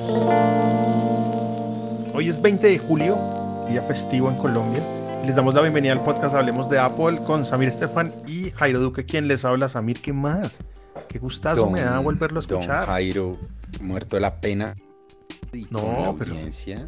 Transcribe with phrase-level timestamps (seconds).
[0.00, 0.14] Hoy
[2.28, 3.18] es 20 de julio,
[3.68, 4.80] día festivo en Colombia.
[5.26, 9.04] Les damos la bienvenida al podcast Hablemos de Apple con Samir Estefan y Jairo Duque,
[9.04, 9.68] quien les habla.
[9.68, 10.60] Samir, ¿qué más?
[11.08, 12.86] Qué gustazo me da volverlo a escuchar.
[12.86, 13.38] Don Jairo,
[13.80, 14.76] muerto de la pena.
[15.70, 16.32] no, pero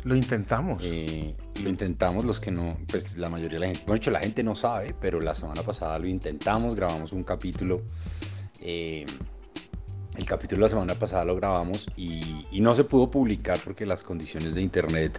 [0.05, 0.81] lo intentamos.
[0.85, 1.35] Eh,
[1.65, 4.45] lo intentamos los que no, pues la mayoría de la gente, bueno, hecho la gente
[4.45, 7.83] no sabe, pero la semana pasada lo intentamos, grabamos un capítulo.
[8.61, 9.05] Eh,
[10.17, 14.03] el capítulo de la semana pasada lo grabamos y, no se pudo publicar porque las
[14.03, 15.19] condiciones de internet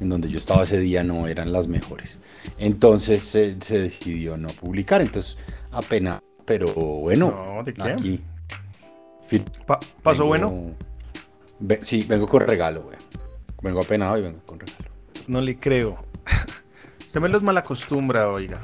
[0.00, 2.20] en donde yo estaba ese día no eran las mejores.
[2.58, 5.00] Entonces se decidió no publicar.
[5.00, 5.36] Entonces,
[5.72, 8.22] apenas, pero bueno, aquí.
[10.02, 10.74] ¿Pasó bueno?
[11.82, 12.96] sí, vengo con regalo, güey.
[13.62, 14.84] Vengo apenado y vengo con regalo.
[15.26, 16.04] No le creo.
[17.00, 18.60] Usted me los malacostumbra, oiga.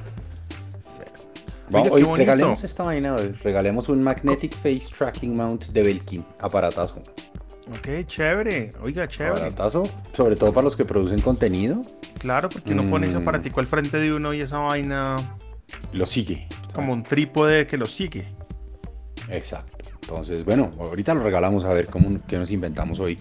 [1.72, 7.02] Vamos, hoy regalemos esta vaina, regalemos un Magnetic Face Tracking Mount de Belkin, aparatazo.
[7.70, 9.36] Ok, chévere, oiga, chévere.
[9.36, 11.80] Aparatazo, sobre todo para los que producen contenido.
[12.18, 13.22] Claro, porque uno pone ese mm.
[13.22, 15.16] aparatico al frente de uno y esa vaina...
[15.94, 16.46] Lo sigue.
[16.74, 18.28] Como un trípode que lo sigue.
[19.30, 19.88] Exacto.
[20.02, 23.18] Entonces, bueno, ahorita lo regalamos a ver cómo, qué nos inventamos hoy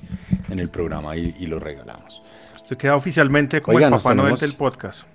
[0.49, 2.21] en el programa y, lo regalamos.
[2.55, 5.05] Usted queda oficialmente como el Papá Noel del podcast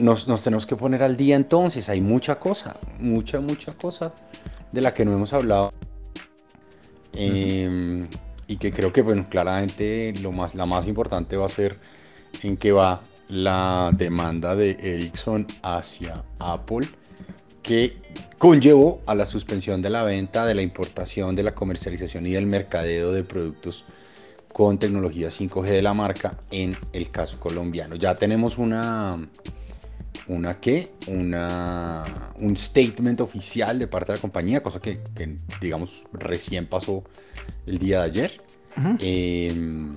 [0.00, 1.88] nos, tenemos que poner al día entonces.
[1.88, 4.12] Hay mucha cosa, mucha, mucha cosa
[4.72, 5.72] de la que no hemos hablado.
[7.12, 8.08] Em,
[8.46, 11.78] y que creo que, bueno, claramente lo más, la más importante va a ser
[12.42, 16.88] en qué va la demanda de Ericsson hacia Apple,
[17.62, 17.96] que
[18.38, 22.46] conllevó a la suspensión de la venta, de la importación, de la comercialización y del
[22.46, 23.84] mercadeo de productos
[24.52, 27.94] con tecnología 5G de la marca en el caso colombiano.
[27.94, 29.16] Ya tenemos una,
[30.30, 35.00] una qué, una, un statement oficial de parte de la compañía, cosa que,
[35.60, 37.04] digamos recién pasó
[37.66, 38.42] el día de ayer.
[39.00, 39.96] Em,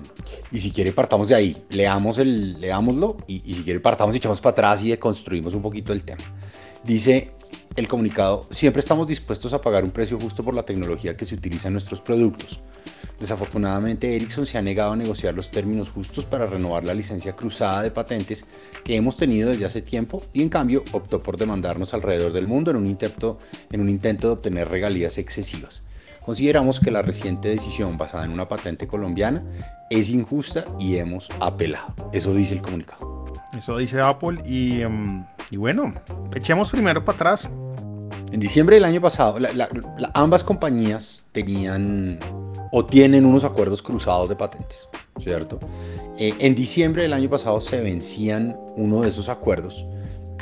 [0.50, 4.18] y si quiere partamos de ahí, leamos el, leámoslo y, y si quiere partamos y
[4.18, 6.22] echamos para atrás y deconstruimos un poquito el tema.
[6.82, 7.33] Dice
[7.76, 11.34] el comunicado, siempre estamos dispuestos a pagar un precio justo por la tecnología que se
[11.34, 12.60] utiliza en nuestros productos.
[13.18, 17.82] Desafortunadamente, Ericsson se ha negado a negociar los términos justos para renovar la licencia cruzada
[17.82, 18.46] de patentes
[18.84, 22.70] que hemos tenido desde hace tiempo y en cambio optó por demandarnos alrededor del mundo
[22.70, 23.38] en un intento,
[23.70, 25.84] en un intento de obtener regalías excesivas.
[26.24, 29.44] Consideramos que la reciente decisión basada en una patente colombiana
[29.90, 31.94] es injusta y hemos apelado.
[32.12, 33.26] Eso dice el comunicado.
[33.56, 35.94] Eso dice Apple y, em, y bueno,
[36.34, 37.50] echemos primero para atrás.
[38.32, 39.36] En diciembre del año pasado,
[40.12, 42.18] ambas compañías tenían
[42.72, 44.88] o tienen unos acuerdos cruzados de patentes,
[45.20, 45.60] ¿cierto?
[46.18, 49.86] Eh, en diciembre del año pasado se vencían uno de esos acuerdos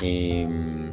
[0.01, 0.91] em,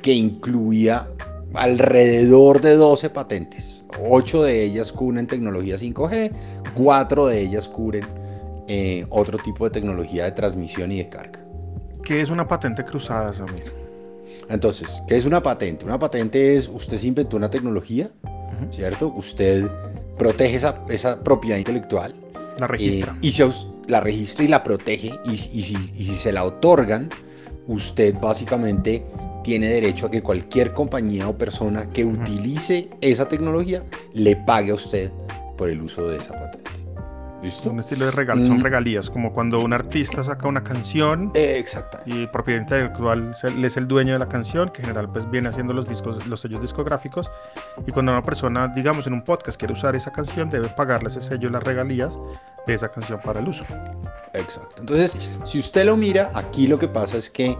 [0.00, 1.08] que incluía
[1.54, 3.84] alrededor de 12 patentes.
[4.00, 6.32] 8 de ellas cubren tecnología 5G,
[6.74, 8.06] 4 de ellas cubren
[8.66, 11.41] eh, otro tipo de tecnología de transmisión y de carga.
[12.02, 13.72] ¿Qué es una patente cruzada, Samir?
[14.48, 15.84] Entonces, ¿qué es una patente?
[15.84, 18.10] Una patente es, usted se inventó una tecnología,
[18.72, 19.08] ¿cierto?
[19.16, 19.68] Usted
[20.18, 22.14] protege esa, esa propiedad intelectual.
[22.58, 23.12] La registra.
[23.14, 23.48] Eh, y se,
[23.86, 25.12] la registra y la protege.
[25.24, 27.08] Y, y, si, y si se la otorgan,
[27.66, 29.04] usted básicamente
[29.42, 34.74] tiene derecho a que cualquier compañía o persona que utilice esa tecnología le pague a
[34.74, 35.10] usted
[35.56, 36.81] por el uso de esa patente.
[37.42, 37.70] ¿Listo?
[37.70, 38.62] Un estilo de regal, son mm.
[38.62, 41.98] regalías, como cuando un artista saca una canción Exacto.
[42.06, 45.72] y propiedad intelectual es el dueño de la canción, que en general pues viene haciendo
[45.72, 47.30] los discos, los sellos discográficos,
[47.84, 51.20] y cuando una persona, digamos en un podcast, quiere usar esa canción, debe pagarle ese
[51.20, 52.16] sello las regalías
[52.66, 53.64] de esa canción para el uso.
[54.34, 54.76] Exacto.
[54.78, 57.58] Entonces, si usted lo mira, aquí lo que pasa es que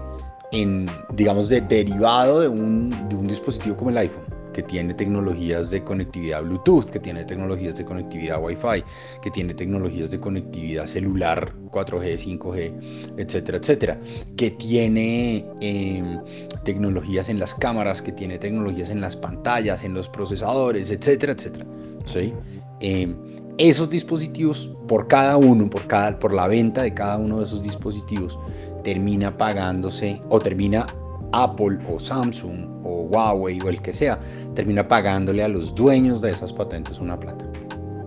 [0.53, 5.71] en, digamos, de derivado de un, de un dispositivo como el iPhone, que tiene tecnologías
[5.71, 8.85] de conectividad Bluetooth, que tiene tecnologías de conectividad Wi-Fi,
[9.21, 14.01] que tiene tecnologías de conectividad celular 4G, 5G, etcétera, etcétera,
[14.37, 16.21] que tiene em,
[16.65, 21.67] tecnologías en las cámaras, que tiene tecnologías en las pantallas, en los procesadores, etcétera, etcétera.
[22.07, 22.33] ¿sí?
[22.81, 23.17] Em,
[23.59, 27.63] esos dispositivos, por cada uno, por, cada, por la venta de cada uno de esos
[27.63, 28.39] dispositivos,
[28.83, 30.87] termina pagándose o termina
[31.33, 34.19] Apple o Samsung o Huawei o el que sea,
[34.55, 37.47] termina pagándole a los dueños de esas patentes una plata.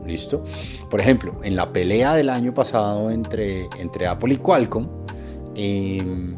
[0.06, 0.44] ¿Listo?
[0.89, 4.88] Por ejemplo, en la pelea del año pasado entre, entre Apple y Qualcomm,
[5.56, 6.36] em,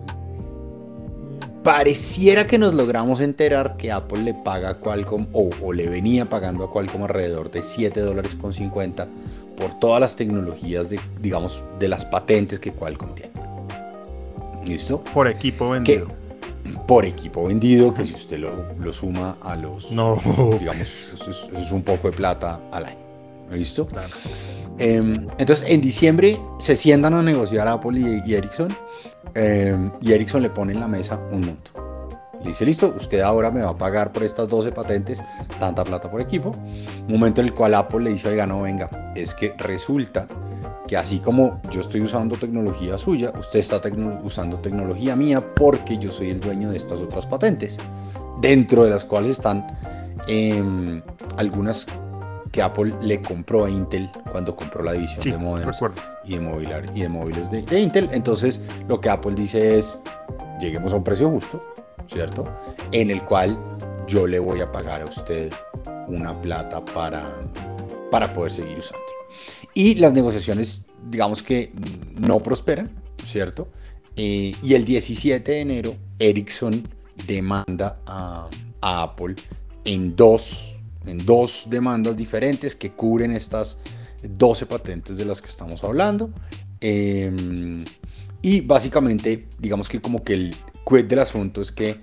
[1.63, 6.29] pareciera que nos logramos enterar que Apple le paga a Qualcomm o, o, le venía
[6.29, 9.05] pagando a Qualcomm alrededor de 7 dólares con 50
[9.57, 13.33] por todas las tecnologías de, digamos, de las patentes que Qualcomm tiene.
[14.65, 15.03] ¿Listo?
[15.03, 16.26] Por equipo vendido
[16.87, 20.19] por equipo vendido, que si usted lo, lo suma a los, no.
[20.59, 22.97] digamos, eso es, un poco de plata al año.
[23.51, 23.87] ¿Listo?
[24.77, 28.67] Em, entonces, en diciembre se sientan a negociar Apple y, Ericsson.
[29.33, 31.71] Em, y Ericsson le pone en la mesa un monto.
[32.41, 35.23] Le dice, listo, usted ahora me va a pagar por estas 12 patentes
[35.59, 36.51] tanta plata por equipo.
[37.07, 40.27] Momento en el cual Apple le dice, oiga, no, venga, es que resulta
[40.87, 43.81] que así como yo estoy usando tecnología suya, usted está
[44.23, 47.77] usando tecnología mía porque yo soy el dueño de estas otras patentes,
[48.39, 49.67] dentro de las cuales están
[50.27, 51.01] em,
[51.37, 51.85] algunas
[52.51, 55.79] que Apple le compró a Intel cuando compró la división de modems
[56.23, 58.09] y de, y de móviles de, Intel.
[58.13, 59.97] Entonces, lo que Apple dice es,
[60.59, 61.61] lleguemos a un precio justo,
[62.07, 62.47] ¿cierto?
[62.91, 63.59] En el cual
[64.07, 65.51] yo le voy a pagar a usted
[66.07, 67.29] una plata para,
[68.09, 69.06] para poder seguir usando.
[69.77, 71.71] Y las negociaciones, digamos que
[72.19, 72.89] no prosperan,
[73.23, 73.67] ¿cierto?
[74.15, 76.81] Eh, y el 17 de enero, Ericsson
[77.27, 78.49] demanda a,
[78.81, 79.35] Apple
[79.85, 80.75] en dos
[81.05, 83.79] en dos demandas diferentes que cubren estas
[84.23, 86.31] 12 patentes de las que estamos hablando.
[86.81, 87.83] Em,
[88.41, 90.55] y básicamente, digamos que como que el
[90.89, 92.01] quid del asunto es que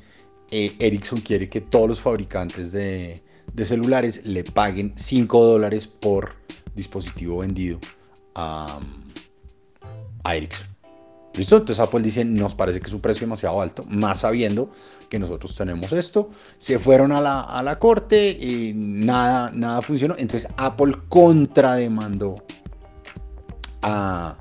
[0.52, 3.20] eh, Ericsson quiere que todos los fabricantes de,
[3.52, 6.36] de celulares le paguen 5 dólares por
[6.74, 7.78] dispositivo vendido
[8.34, 8.78] a,
[10.24, 10.66] Ericsson.
[11.34, 11.56] ¿Listo?
[11.56, 14.70] Entonces Apple dice, nos parece que su precio es demasiado alto, más sabiendo
[15.08, 16.30] que nosotros tenemos esto.
[16.58, 20.14] Se fueron a la, a la corte y nada, nada funcionó.
[20.16, 22.36] Entonces Apple contrademandó
[23.82, 24.38] a,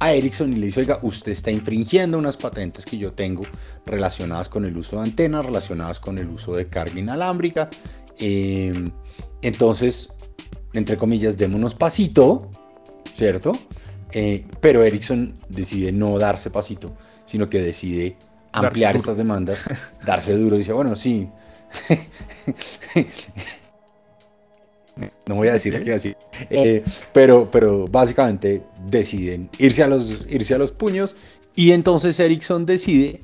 [0.00, 3.42] a Ericsson y le dice, oiga, usted está infringiendo unas patentes que yo tengo
[3.84, 7.68] relacionadas con el uso de antenas, relacionadas con el uso de carga inalámbrica.
[8.18, 8.90] Eh,
[9.42, 10.12] entonces,
[10.78, 12.48] entre comillas, démonos pasito,
[13.14, 13.52] ¿cierto?
[14.12, 16.96] Eh, pero Ericsson decide no darse pasito,
[17.26, 18.16] sino que decide
[18.52, 19.68] ampliar estas demandas,
[20.06, 21.28] darse duro dice, bueno, sí.
[25.26, 26.14] no voy a decir qué así.
[26.50, 26.82] Eh,
[27.12, 31.16] pero, pero básicamente deciden irse a, los, irse a los puños
[31.54, 33.22] y entonces Ericsson decide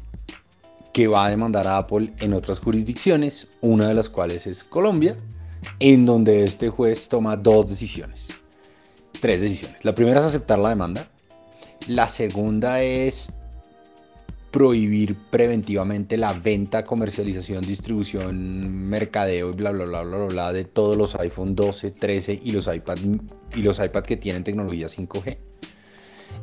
[0.93, 5.17] que va a demandar a Apple en otras jurisdicciones, una de las cuales es Colombia,
[5.78, 8.34] en donde este juez toma dos decisiones
[9.25, 9.82] tres decisiones.
[9.82, 11.08] La primera es aceptar la demanda.
[11.88, 13.32] La segunda es
[14.50, 20.99] prohibir preventivamente la venta, comercialización, distribución, mercadeo y bla bla bla bla bla, de todos
[20.99, 22.99] los iPhone 12, 13 y los iPad
[23.56, 25.38] y los iPad que tienen tecnología 5G.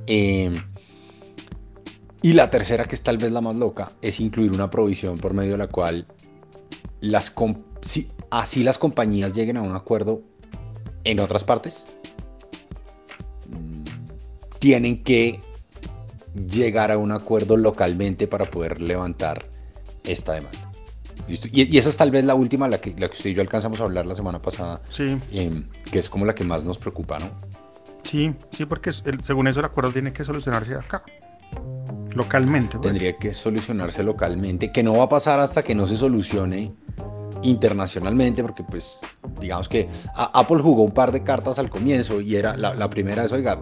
[0.07, 0.55] Em,
[2.23, 5.35] y la tercera, que es tal vez la más loca, es incluir una provisión por
[5.35, 6.07] medio de la cual
[7.01, 7.33] las
[7.81, 10.21] si, así las compañías lleguen a un acuerdo
[11.03, 11.97] en otras partes,
[14.59, 15.39] tienen que
[16.35, 19.45] llegar a un acuerdo localmente para poder levantar
[20.03, 20.71] esta demanda.
[21.27, 23.79] Y, esa es tal vez la última, la que, la que usted y yo alcanzamos
[23.79, 25.17] a hablar la semana pasada, sí.
[25.31, 27.31] Em, que es como la que más nos preocupa, ¿no?
[28.03, 31.03] Sí, sí, porque según eso el acuerdo tiene que solucionarse acá,
[32.15, 32.77] localmente.
[32.77, 32.93] Pues.
[32.93, 36.73] Tendría que solucionarse localmente, que no va a pasar hasta que no se solucione
[37.43, 38.99] internacionalmente, porque pues
[39.39, 43.23] digamos que Apple jugó un par de cartas al comienzo y era la, la primera
[43.23, 43.59] es, oiga,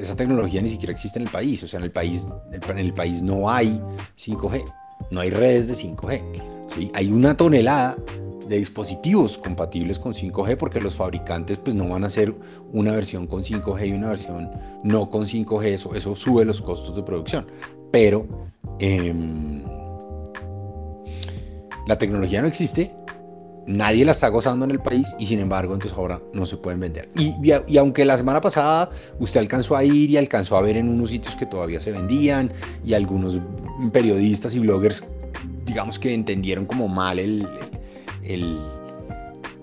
[0.00, 1.62] esa tecnología ni siquiera existe en el país.
[1.62, 2.26] O sea, en el país,
[2.68, 3.80] en el país no hay
[4.16, 4.64] 5G,
[5.10, 6.22] no hay redes de 5G.
[6.68, 6.90] ¿sí?
[6.94, 7.96] Hay una tonelada
[8.52, 12.34] de dispositivos compatibles con 5G porque los fabricantes pues no van a hacer
[12.70, 14.50] una versión con 5G y una versión
[14.84, 17.46] no con 5G, eso, eso sube los costos de producción.
[17.90, 18.26] Pero
[18.78, 19.62] em,
[21.86, 22.94] la tecnología no existe,
[23.66, 26.78] nadie la está gozando en el país y sin embargo entonces ahora no se pueden
[26.78, 27.08] vender.
[27.16, 27.34] Y,
[27.66, 31.08] y, aunque la semana pasada usted alcanzó a ir y alcanzó a ver en unos
[31.08, 32.52] sitios que todavía se vendían
[32.84, 33.40] y algunos
[33.92, 35.02] periodistas y bloggers
[35.64, 37.48] digamos que entendieron como mal el,
[38.22, 38.60] el,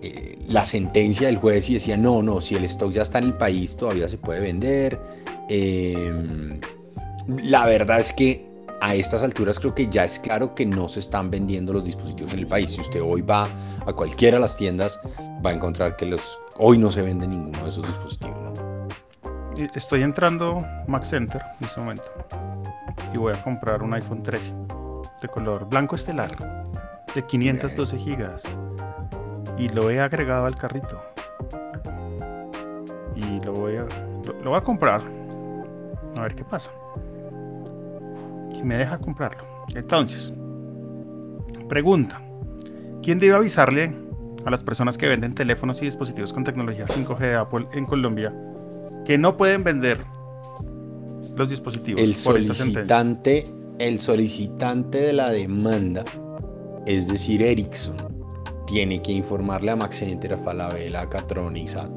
[0.01, 3.25] eh, la sentencia del juez y decían no, no, si el stock ya está en
[3.25, 4.99] el país todavía se puede vender.
[5.49, 6.59] Em,
[7.27, 8.47] la verdad es que
[8.81, 12.33] a estas alturas creo que ya es claro que no se están vendiendo los dispositivos
[12.33, 12.71] en el país.
[12.71, 13.47] Si usted hoy va
[13.85, 14.99] a cualquiera de las tiendas,
[15.45, 16.21] va a encontrar que los,
[16.57, 18.37] hoy no se vende ninguno de esos dispositivos.
[19.75, 22.03] Estoy entrando Max Center en este momento
[23.13, 24.53] y voy a comprar un iPhone 13
[25.21, 26.68] de color blanco estelar
[27.15, 28.43] de 512 gigas.
[29.57, 31.01] Y lo he agregado al carrito.
[33.15, 33.85] Y lo voy a
[34.43, 35.01] lo voy a comprar.
[36.15, 36.71] A ver qué pasa.
[38.63, 39.43] Me deja comprarlo.
[39.73, 40.33] Entonces,
[41.67, 42.21] pregunta,
[43.01, 43.95] ¿quién debe avisarle
[44.45, 48.33] a las personas que venden teléfonos y dispositivos con tecnología 5G de Apple en Colombia
[49.05, 49.99] que no pueden vender
[51.35, 53.47] los dispositivos el solicitante,
[53.79, 56.03] El solicitante de la demanda,
[56.89, 57.95] es decir, Ericsson,
[58.65, 61.89] tiene que informarle a Maxenter, a Falabella, a Catronics, a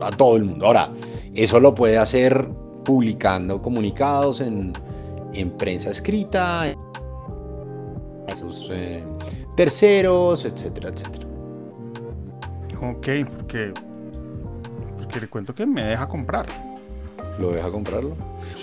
[0.00, 0.66] a todo el mundo.
[0.66, 0.90] Ahora,
[1.34, 2.48] eso lo puede hacer
[2.84, 4.72] publicando comunicados en,
[5.32, 9.02] en prensa escrita, a sus eh,
[9.56, 11.26] terceros, etcétera, etcétera.
[12.80, 13.72] Ok, porque,
[14.98, 16.46] porque le cuento que me deja comprar.
[17.38, 18.16] ¿Lo deja comprarlo?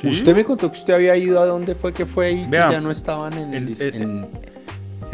[0.03, 2.81] Usted me contó que usted había ido a dónde fue que fue y que ya
[2.81, 4.27] no estaban en el, el, el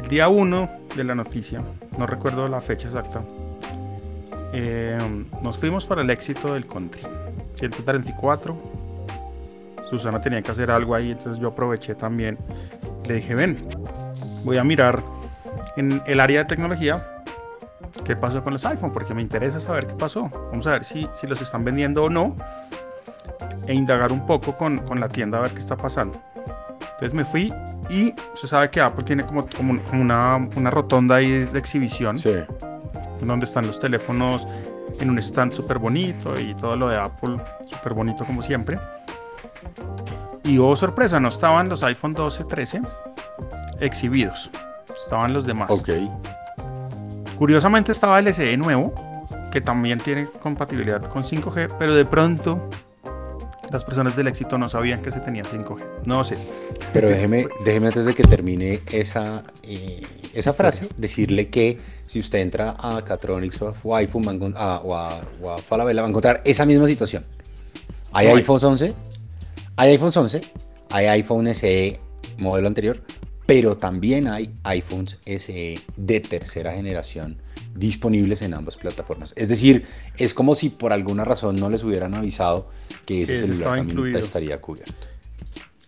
[0.10, 1.64] día 1 de la noticia,
[1.98, 3.24] no recuerdo la fecha exacta,
[4.54, 4.98] eh,
[5.42, 7.04] nos fuimos para el éxito del country.
[7.56, 8.56] 134.
[9.90, 12.38] Susana tenía que hacer algo ahí, entonces yo aproveché también.
[13.08, 13.58] Le dije, ven,
[14.44, 15.04] voy a mirar
[15.78, 17.08] en el área de tecnología
[18.04, 20.30] qué pasó con los iPhone, porque me interesa saber qué pasó.
[20.52, 22.36] Vamos a ver si, si los están vendiendo o no.
[23.68, 26.20] E indagar un poco con, con la tienda a ver qué está pasando.
[26.94, 27.54] Entonces me fui
[27.90, 32.18] y se sabe que Apple tiene como, como, una, una, rotonda ahí de exhibición.
[32.18, 32.34] Sí.
[33.22, 34.48] Donde están los teléfonos
[35.00, 37.38] en un stand súper bonito y todo lo de Apple
[37.70, 38.80] súper bonito como siempre.
[40.44, 42.82] Y oh sorpresa, no estaban los iPhone 12, 13
[43.80, 44.50] exhibidos.
[45.04, 45.70] Estaban los demás.
[45.70, 45.90] Ok.
[47.38, 48.94] Curiosamente estaba el SE nuevo,
[49.52, 52.70] que también tiene compatibilidad con 5G, pero de pronto
[53.72, 56.06] las personas del éxito no sabían que se tenía 5G.
[56.06, 56.38] No sé.
[56.94, 60.02] Pero déjeme, pues, déjeme antes de que termine esa, eh,
[60.34, 65.22] esa frase, decirle que si usted entra a Catronics o a iPhone a, o, a,
[65.42, 67.24] o, a, Falabella va a encontrar esa misma situación.
[68.12, 68.94] Hay iPhone 11,
[69.78, 70.42] hay iPhone 11,
[70.90, 72.00] hay iPhone SE
[72.38, 73.02] modelo anterior,
[73.46, 77.42] pero también hay iPhones SE de tercera generación
[77.76, 79.34] disponibles en ambas plataformas.
[79.38, 79.86] Es decir,
[80.18, 82.70] es como si por alguna razón no les hubieran avisado
[83.06, 85.08] que ese celular también estaría cubierto.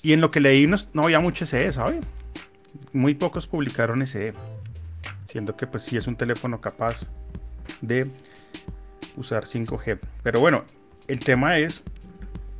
[0.03, 2.01] Y en lo que leí no, había mucho SE, ¿sabe?
[2.91, 4.33] Muy pocos publicaron SE,
[5.31, 7.10] siendo que pues sí es un teléfono capaz
[7.79, 8.12] de
[9.15, 9.98] usar 5G.
[10.22, 10.65] Pero bueno,
[11.07, 11.83] el tema es,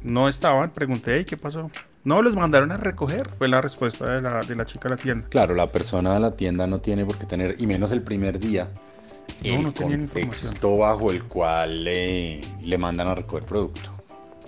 [0.02, 1.70] no estaban, pregunté, ¿qué pasó?
[2.06, 5.02] No, los mandaron a recoger, fue la respuesta de la, de la chica de la
[5.02, 5.28] tienda.
[5.28, 8.40] Claro, la persona de la tienda no tiene por qué tener, y menos el primer
[8.40, 8.70] día,
[9.44, 13.92] no, el no contexto bajo el cual le, le mandan a recoger producto.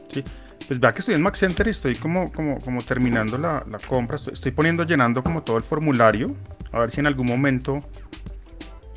[0.09, 0.23] Sí,
[0.67, 3.79] pues vea que estoy en Max Center y estoy como, como, como terminando la, la
[3.79, 6.36] compra, estoy, poniendo, llenando como todo el formulario,
[6.72, 7.84] a ver si en algún momento...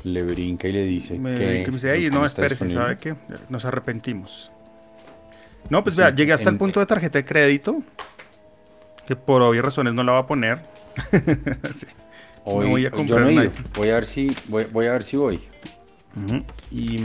[0.03, 1.45] Le brinca y le dice me, que...
[1.45, 3.15] me dice, no, espérese, ¿sabe qué?
[3.49, 4.51] Nos arrepentimos.
[5.69, 7.79] No, pues vea, llegué hasta el punto de tarjeta de crédito,
[9.05, 10.59] que por obvias razones no la va a poner.
[11.73, 11.85] sí.
[12.45, 15.41] voy a comprar no Voy a ver si voy, voy a ver si voy
[16.71, 16.97] y,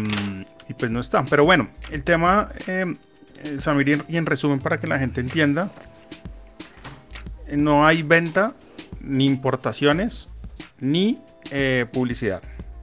[0.78, 1.26] pues no están.
[1.26, 2.96] Pero bueno, el tema, eh,
[3.42, 5.70] eh, Samir, y en resumen para que la gente entienda,
[7.52, 8.54] no hay venta,
[9.00, 10.28] ni importaciones,
[10.80, 11.18] ni
[11.50, 12.42] eh, publicidad.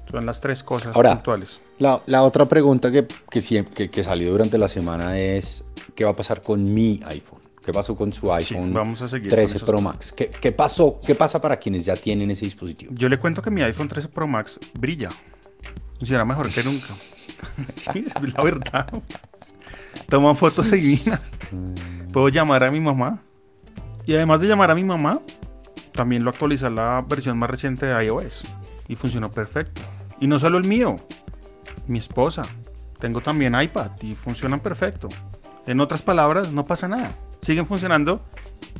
[0.10, 1.62] Son las tres cosas Ahora, puntuales.
[1.80, 5.66] La, la, otra pregunta que, que, que, salió durante la semana es,
[5.96, 7.40] ¿qué va a pasar con mi iPhone?
[7.64, 10.12] ¿Qué pasó con su iPhone vamos a seguir 13 Pro Max?
[10.12, 11.00] ¿Qué, ¿Qué, pasó?
[11.06, 12.92] ¿Qué pasa para quienes ya tienen ese dispositivo?
[12.96, 15.10] Yo le cuento que mi iPhone 13 Pro Max brilla.
[16.00, 16.88] Funciona mejor que nunca.
[17.68, 18.88] sí, es la verdad.
[20.08, 21.40] Toman fotos divinas.
[22.14, 23.22] Puedo llamar a mi mamá.
[24.06, 25.22] Y además de llamar a mi mamá,
[25.92, 28.46] también lo actualiza la versión más reciente de iOS.
[28.88, 29.82] Y funcionó perfecto.
[30.20, 30.98] Y no solo el mío,
[31.88, 32.44] mi esposa.
[33.00, 35.08] Tengo también iPad y funcionan perfecto.
[35.66, 37.12] En otras palabras, no pasa nada.
[37.42, 38.22] Siguen funcionando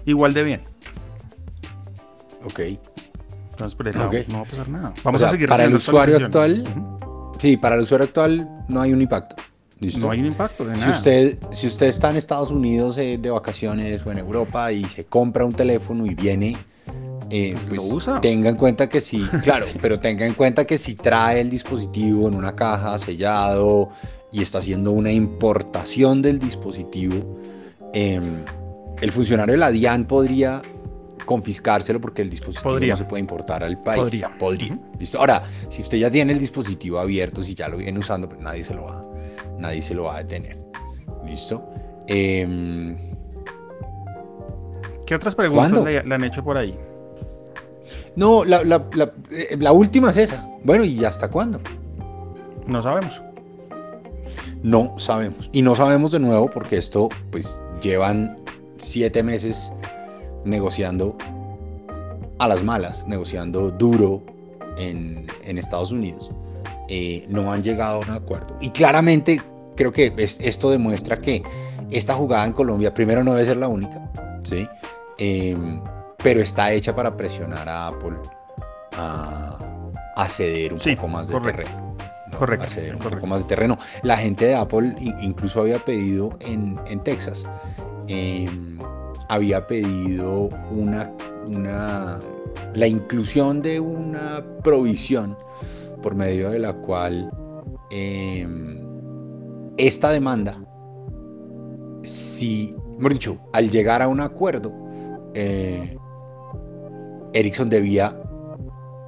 [0.06, 0.62] igual de bien.
[2.44, 2.60] Ok.
[3.52, 4.94] Entonces, pero no va a pasar nada.
[5.04, 6.64] Vamos a seguir Para el usuario actual,
[7.40, 9.41] Sí, para el usuario actual no hay un impacto.
[9.82, 10.86] No hay un impacto de nada.
[10.86, 14.84] Si usted, si usted está en Estados Unidos eh, de vacaciones o en Europa y
[14.86, 16.56] se compra un teléfono y viene,
[17.32, 18.22] eh, pues, lo usa.
[18.22, 22.28] tenga en cuenta que sí, claro, pero tenga en cuenta que si trae el dispositivo
[22.28, 23.90] en una caja sellado
[24.32, 27.42] y está haciendo una importación del dispositivo,
[27.94, 28.46] em,
[29.02, 30.62] el funcionario de la DIAN podría
[31.26, 34.02] confiscárselo porque el dispositivo no se puede importar al país.
[34.02, 34.30] Podría.
[34.38, 34.78] Podría.
[35.00, 35.18] ¿Listo?
[35.20, 38.64] Ahora, si usted ya tiene el dispositivo abierto, si ya lo viene usando, pues nadie
[38.64, 39.02] se lo va,
[39.62, 40.58] nadie se lo va a detener.
[41.26, 41.64] ¿Listo?
[42.08, 42.98] Em,
[45.06, 46.76] ¿Qué otras preguntas le, han hecho por ahí?
[48.16, 48.86] No, la, la,
[49.32, 50.50] eh, la, última es esa.
[50.64, 51.62] Bueno, ¿y hasta cuándo?
[52.68, 53.22] No sabemos.
[54.64, 55.50] No sabemos.
[55.54, 58.38] Y no sabemos de nuevo porque esto, pues, llevan
[58.78, 59.72] siete meses
[60.44, 61.16] negociando
[62.40, 64.24] a las malas, negociando duro
[64.78, 66.30] en, en Estados Unidos.
[66.90, 68.58] Eh, no han llegado a un acuerdo.
[68.60, 69.42] Y claramente
[69.82, 71.42] creo que esto demuestra que
[71.90, 74.12] esta jugada en Colombia, primero no debe ser la única,
[74.44, 74.68] ¿sí?
[75.18, 75.82] Em,
[76.24, 78.18] pero está hecha para presionar a Apple
[78.96, 79.58] a,
[80.16, 81.96] a ceder un poco más de terreno.
[82.38, 83.80] correcto, hacer un poco más de terreno.
[84.04, 87.44] La gente de Apple incluso había pedido en, Texas,
[88.08, 88.78] em,
[89.30, 91.12] había pedido una,
[91.48, 92.20] una,
[92.76, 95.36] la inclusión de una provisión
[96.04, 97.32] por medio de la cual
[97.90, 98.81] em,
[99.78, 100.64] esta demanda,
[102.04, 102.76] si,
[103.10, 104.74] dicho, al llegar a un acuerdo,
[105.34, 105.98] eh,
[107.34, 108.22] Ericsson debía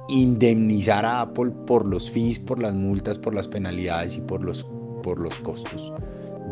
[0.08, 4.66] indemnizar a Apple por los fees, por las multas, por las penalidades y por los,
[5.02, 5.92] por los costos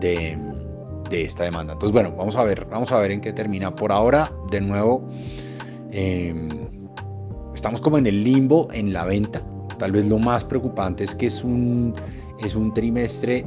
[0.00, 0.38] de,
[1.11, 1.75] esta demanda.
[1.75, 3.75] Entonces, bueno, vamos a ver, vamos a ver en qué termina.
[3.75, 5.11] Por ahora, de nuevo,
[5.90, 6.49] em,
[7.54, 9.42] estamos como en el limbo en la venta.
[9.78, 11.95] Tal vez lo más preocupante es que es un,
[12.42, 13.45] es un trimestre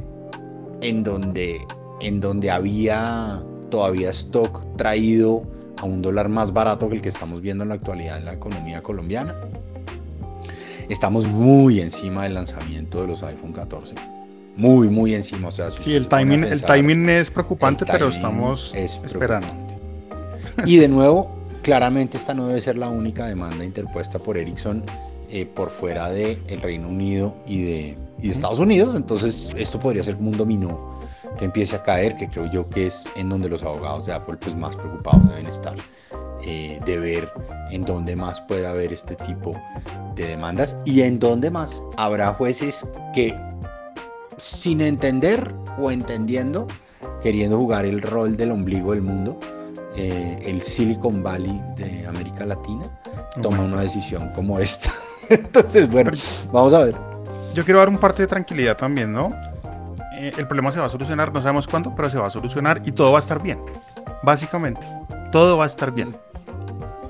[0.80, 1.66] en donde,
[2.00, 5.42] en donde había todavía stock traído
[5.76, 8.32] a un dólar más barato que el que estamos viendo en la actualidad en la
[8.32, 9.34] economía colombiana.
[10.88, 13.94] Estamos muy encima del lanzamiento de los iPhone 14.
[14.56, 15.48] Muy, muy encima.
[15.48, 19.48] O sea, sí, el timing, el timing es preocupante, pero estamos esperando.
[20.64, 24.84] Y de nuevo, claramente esta no debe ser la única demanda interpuesta por Ericsson
[25.30, 28.94] eh, por fuera del el Reino Unido y de, y de Estados Unidos.
[28.96, 30.96] Entonces, esto podría ser como un dominó
[31.38, 34.36] que empiece a caer, que creo yo que es en donde los abogados de Apple
[34.40, 35.76] pues más preocupados deben estar,
[36.44, 37.30] eh, de ver
[37.70, 39.50] en dónde más puede haber este tipo
[40.14, 43.38] de demandas y en dónde más habrá jueces que
[44.38, 46.66] sin entender o entendiendo,
[47.22, 49.38] queriendo jugar el rol del ombligo del mundo,
[49.94, 52.84] eh, el Silicon Valley de América Latina,
[53.40, 54.92] toma una decisión como esta.
[55.30, 56.12] Entonces, bueno,
[56.52, 56.94] vamos a ver.
[57.54, 59.28] Yo quiero dar un parte de tranquilidad también, ¿no?
[60.18, 62.82] Eh, el problema se va a solucionar, no sabemos cuándo, pero se va a solucionar
[62.84, 63.58] y todo va a estar bien.
[64.22, 64.86] Básicamente,
[65.32, 66.10] todo va a estar bien.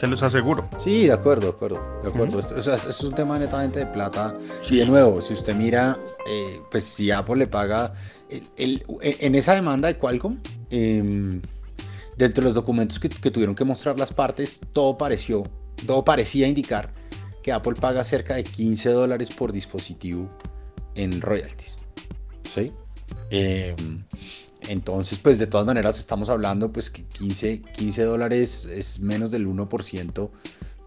[0.01, 0.69] Se los aseguro.
[0.77, 2.01] Sí, de acuerdo, de acuerdo.
[2.03, 2.39] De acuerdo.
[2.39, 4.35] esto, es un tema netamente de plata.
[4.69, 5.97] Y de nuevo, si usted mira,
[6.29, 7.95] eh, pues si Apple le paga
[8.57, 10.39] el, en esa demanda de Qualcomm,
[10.71, 11.41] eh,
[12.17, 15.45] dentro de los documentos que, que, tuvieron que mostrar las partes, todo pareció,
[15.87, 16.93] todo parecía indicar
[17.47, 20.29] que Apple paga cerca de 15 dólares por dispositivo
[20.97, 21.77] en royalties.
[22.43, 22.73] ¿Sí?
[23.31, 24.03] Em,
[24.63, 29.47] entonces, pues de todas maneras estamos hablando pues que 15, 15 dólares es menos del
[29.47, 30.31] 1%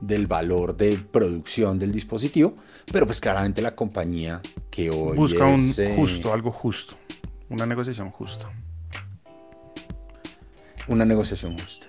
[0.02, 2.54] del valor de producción del dispositivo,
[2.92, 6.98] pero pues claramente la compañía que hoy busca un eh, justo, algo justo,
[7.48, 8.52] una negociación justa.
[10.90, 11.86] Una negociación justa.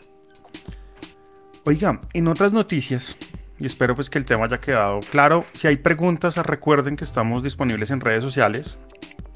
[1.65, 3.17] Oiga, en otras noticias,
[3.61, 7.43] y espero pues que el tema haya quedado claro, si hay preguntas recuerden que estamos
[7.43, 8.81] disponibles en redes sociales,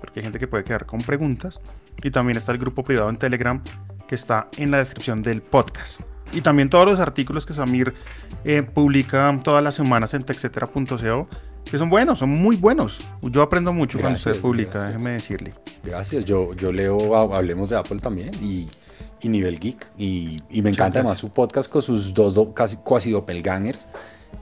[0.00, 1.60] porque hay gente que puede quedar con preguntas.
[2.02, 3.62] Y también está el grupo privado en Telegram
[4.08, 6.00] que está en la descripción del podcast.
[6.32, 7.94] Y también todos los artículos que Samir
[8.44, 11.28] eh, publica todas las semanas en texetera.co,
[11.70, 12.98] que son buenos, son muy buenos.
[13.22, 15.54] Yo aprendo mucho cuando se publica, déjeme decirle.
[15.82, 18.68] Gracias, yo, yo leo, hablemos de Apple también y,
[19.22, 19.86] y Nivel Geek.
[19.96, 23.88] Y, y me encanta además su podcast con sus dos casi cuasi doppelgangers.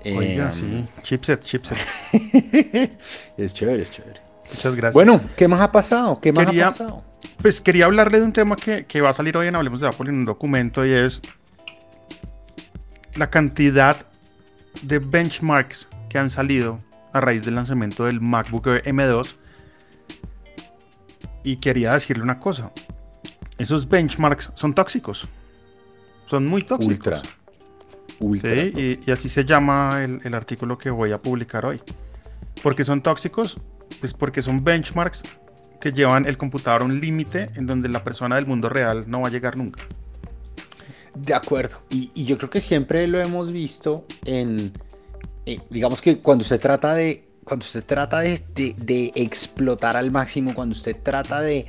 [0.05, 1.79] Oiga, eh, sí, chipset, chipset.
[3.37, 4.21] es chévere, es chévere.
[4.49, 4.95] Muchas gracias.
[4.95, 6.21] Bueno, ¿qué más ha pasado?
[6.21, 7.05] ¿Qué más ha pasado?
[7.41, 9.89] Pues quería hablarle de un tema que, que va a salir hoy en Hablemos de
[9.89, 11.23] Apple en un documento y es
[13.15, 13.97] la cantidad
[14.83, 16.81] de benchmarks que han salido
[17.13, 19.37] a raíz del lanzamiento del MacBook M2.
[21.45, 22.73] Y quería decirle una cosa.
[23.59, 25.29] Esos benchmarks son tóxicos.
[26.27, 26.97] Son muy tóxicos.
[26.97, 27.23] Ultra.
[28.75, 31.81] Sí, y, así se llama el, el artículo que voy a publicar hoy.
[32.63, 33.57] Porque son tóxicos
[34.01, 35.23] pues porque son benchmarks
[35.81, 39.21] que llevan el computador a un límite en donde la persona del mundo real no
[39.23, 39.83] va a llegar nunca.
[41.15, 41.83] De acuerdo.
[41.91, 44.73] Y, yo creo que siempre lo hemos visto en,
[45.45, 50.73] eh, digamos que cuando se trata de, cuando se trata de, explotar al máximo, cuando
[50.73, 51.67] usted trata de,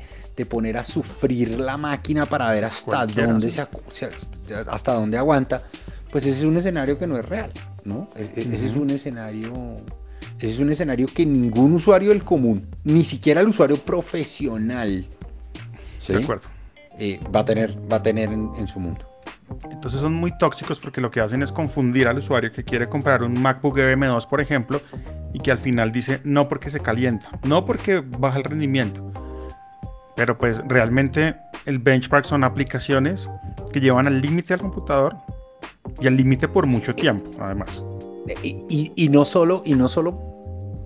[0.50, 3.68] poner a sufrir la máquina para ver hasta dónde, se,
[4.68, 5.64] hasta dónde aguanta,
[6.14, 7.52] pues ese es un escenario que no es real,
[7.84, 8.08] ¿no?
[8.16, 9.52] E, e, ese es un escenario
[10.38, 15.08] ese es un escenario que ningún usuario del común, ni siquiera el usuario profesional,
[16.08, 16.50] de acuerdo.
[17.00, 19.08] Eh, va a tener, va a tener en, su mundo.
[19.72, 23.24] Entonces son muy tóxicos porque lo que hacen es confundir al usuario que quiere comprar
[23.24, 24.82] un MacBook Air M2, por ejemplo,
[25.34, 29.12] y que al final dice no porque se calienta, no porque baja el rendimiento.
[30.16, 33.30] Pero pues realmente el benchmark son aplicaciones
[33.72, 35.16] que llevan al límite al computador
[36.00, 37.84] y al límite por mucho tiempo, además.
[38.42, 40.12] Y, no solo, y no solo,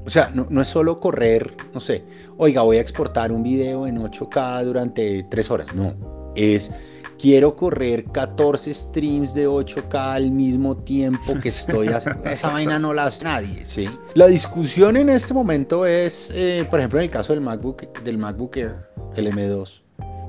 [0.06, 2.04] o sea, no, es solo correr, no sé,
[2.38, 5.94] oiga, voy a exportar un video en 8K durante tres horas, no,
[6.36, 6.72] es
[7.20, 12.24] quiero correr 14 streams de 8K al mismo tiempo que estoy haciendo.
[12.30, 13.90] Esa vaina no la hace nadie, ¿sí?
[14.14, 18.18] La discusión en este momento es, eh, por ejemplo, en el caso del MacBook, del
[18.18, 18.76] MacBook Air,
[19.16, 19.82] el M2,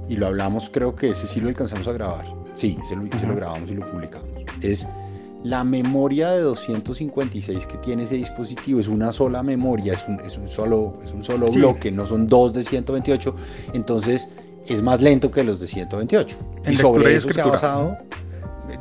[0.09, 2.27] y lo hablamos, creo que ese sí lo alcanzamos a grabar.
[2.55, 4.38] Sí, se lo, se lo grabamos y lo publicamos.
[4.63, 4.87] Es
[5.45, 10.37] la memoria de 256 que tiene ese dispositivo es una sola memoria, es un, es
[10.37, 13.35] un solo, es un solo bloque, no son dos de 128.
[13.73, 14.33] Entonces
[14.67, 16.37] es más lento que los de 128.
[16.69, 17.97] y sobre eso se ha basado,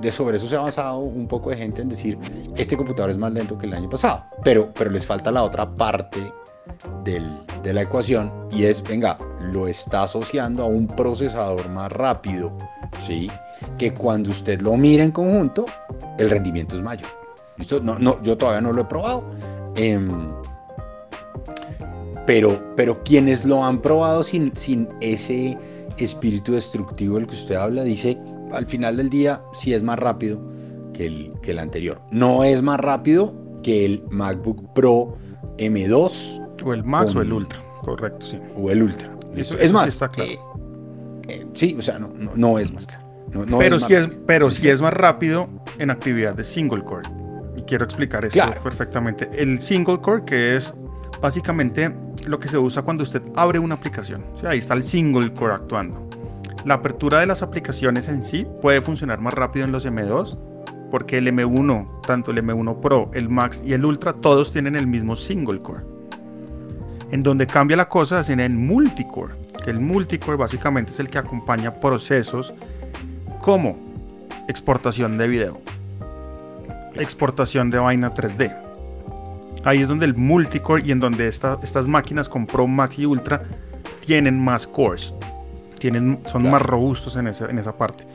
[0.01, 2.17] de sobre eso se ha basado un poco de gente en decir,
[2.55, 5.69] este computador es más lento que el año pasado, pero, pero les falta la otra
[5.69, 6.19] parte
[7.03, 9.17] del, de la ecuación y es, venga,
[9.53, 12.51] lo está asociando a un procesador más rápido,
[13.05, 13.29] ¿sí?
[13.77, 15.65] Que cuando usted lo mira en conjunto,
[16.17, 17.09] el rendimiento es mayor.
[17.57, 17.79] ¿Listo?
[17.81, 19.23] No, no, yo todavía no lo he probado.
[19.75, 20.09] Em,
[22.25, 25.57] pero, pero quienes lo han probado sin, sin ese
[25.97, 28.17] espíritu destructivo del que usted habla, dice,
[28.51, 30.41] al final del día, sí es más rápido
[30.93, 32.01] que el, que el anterior.
[32.11, 35.17] No es más rápido que el MacBook Pro
[35.57, 36.47] M2.
[36.63, 38.39] O el Max o el Ultra, correcto, sí.
[38.55, 39.15] O el Ultra.
[39.35, 40.39] Eso, es más, sí, eh,
[41.27, 43.05] eh, sí, o sea, no, no, es más claro.
[43.59, 47.07] Pero, si es, pero si es más rápido en actividad de single core.
[47.55, 49.29] Y quiero explicar esto perfectamente.
[49.33, 50.73] El single core, que es
[51.21, 51.93] básicamente
[52.27, 54.23] lo que se usa cuando usted abre una aplicación.
[54.45, 56.07] ahí está el single core actuando.
[56.65, 60.37] La apertura de las aplicaciones en sí puede funcionar más rápido en los M2
[60.91, 64.87] porque el M1, tanto el M1 Pro, el Max y el Ultra, todos tienen el
[64.87, 65.83] mismo single core.
[67.11, 71.09] En donde cambia la cosa es en el multicore, que el multicore básicamente es el
[71.09, 72.53] que acompaña procesos
[73.47, 73.77] como
[74.49, 75.61] exportación de video,
[76.95, 78.53] exportación de vaina 3D,
[79.63, 83.43] Ahí es donde el multicore y en donde estas máquinas con Pro Max y Ultra
[84.05, 85.13] tienen más cores,
[85.79, 88.05] tienen, son más robustos en esa, en esa parte.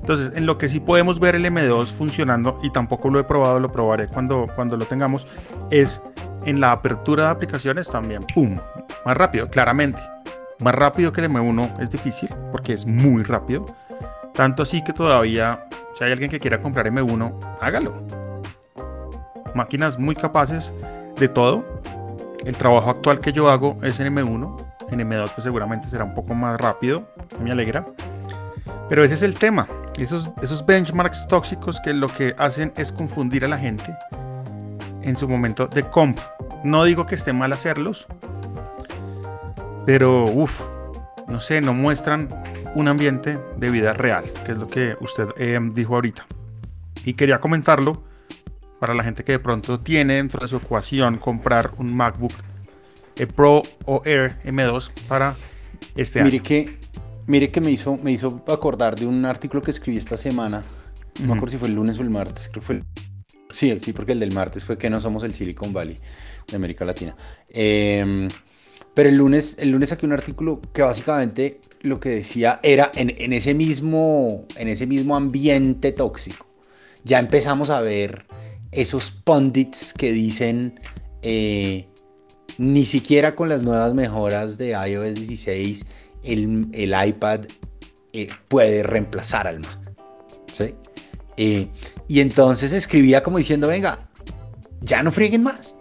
[0.00, 3.60] Entonces, en lo que sí podemos ver el M2 funcionando, y tampoco lo he probado,
[3.60, 5.26] lo probaré cuando, cuando lo tengamos,
[5.70, 6.00] es
[6.46, 8.56] en la apertura de aplicaciones también, ¡pum!
[9.04, 10.00] Más rápido, claramente.
[10.60, 13.66] Más rápido que el M1 es difícil, porque es muy rápido.
[14.38, 17.96] Tanto así que todavía, si hay alguien que quiera comprar M1, hágalo.
[19.52, 20.72] Máquinas muy capaces
[21.16, 21.64] de todo.
[22.46, 24.64] El trabajo actual que yo hago es en M1.
[24.92, 27.12] En M2 pues seguramente será un poco más rápido.
[27.42, 27.84] Me alegra.
[28.88, 29.66] Pero ese es el tema.
[29.98, 33.92] Esos, esos benchmarks tóxicos que lo que hacen es confundir a la gente
[35.02, 36.16] en su momento de comp.
[36.62, 38.06] No digo que esté mal hacerlos.
[39.84, 40.62] Pero uff,
[41.26, 42.28] no sé, no muestran
[42.78, 46.24] un ambiente de vida real, que es lo que usted eh, dijo ahorita.
[47.04, 48.04] Y quería comentarlo
[48.78, 52.34] para la gente que de pronto tiene dentro de su ecuación comprar un MacBook
[53.16, 55.34] eh, Pro o Air M2 para
[55.96, 56.44] este mire año.
[56.44, 56.78] Que,
[57.26, 60.62] mire que me hizo, me hizo acordar de un artículo que escribí esta semana.
[61.18, 62.84] No me acuerdo si fue el lunes o el martes, creo que fue el...
[63.50, 65.96] Sí, sí, porque el del martes fue que no somos el Silicon Valley
[66.46, 67.16] de América Latina.
[67.48, 68.28] Em,
[68.98, 73.14] pero el lunes, el lunes saqué un artículo que básicamente lo que decía era en,
[73.16, 76.48] en, ese mismo, en ese mismo ambiente tóxico.
[77.04, 78.26] Ya empezamos a ver
[78.72, 80.80] esos pundits que dicen
[81.22, 81.86] eh,
[82.56, 85.86] ni siquiera con las nuevas mejoras de iOS 16
[86.24, 87.42] el, iPad
[88.12, 89.78] eh, puede reemplazar al Mac.
[91.36, 91.68] Eh,
[92.08, 94.10] y entonces escribía como diciendo, venga,
[94.80, 95.76] ya no frieguen más.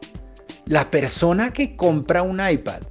[0.68, 2.84] La persona que compra un iPad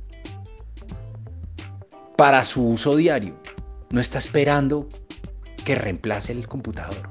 [2.17, 3.41] para su uso diario
[3.91, 4.89] no está esperando
[5.65, 7.11] que reemplace el computador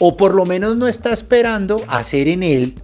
[0.00, 2.74] o por lo menos no está esperando hacer en él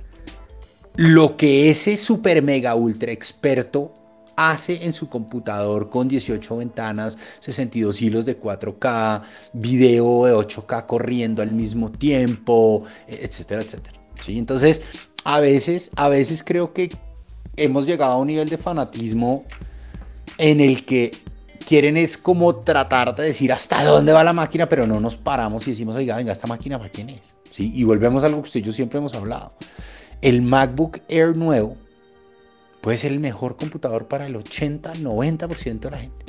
[0.96, 3.94] lo que ese super mega ultra experto
[4.36, 11.42] hace en su computador con 18 ventanas, 62 hilos de 4K, video de 8K corriendo
[11.42, 14.00] al mismo tiempo, etcétera, etcétera.
[14.20, 14.38] ¿Sí?
[14.38, 14.82] Entonces,
[15.24, 16.90] a veces, a veces creo que
[17.56, 19.44] hemos llegado a un nivel de fanatismo
[20.38, 21.12] en el que
[21.66, 25.66] quieren es como tratar de decir hasta dónde va la máquina, pero no nos paramos
[25.66, 27.20] y decimos, oiga, venga, esta máquina para quién es.
[27.50, 27.70] ¿Sí?
[27.74, 29.54] Y volvemos a algo que usted y yo siempre hemos hablado.
[30.20, 31.76] El MacBook Air nuevo
[32.80, 36.24] puede ser el mejor computador para el 80, 90% de la gente.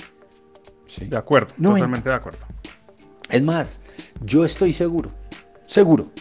[0.87, 1.05] ¿Sí?
[1.05, 2.45] De acuerdo, totalmente de acuerdo.
[3.29, 3.81] Es más,
[4.21, 5.11] yo estoy seguro,
[5.65, 6.11] seguro,